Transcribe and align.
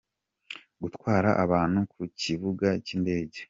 Gutwara 0.81 1.29
abantu 1.43 1.79
ku 1.91 2.01
kibuga 2.21 2.67
cy’indege. 2.85 3.39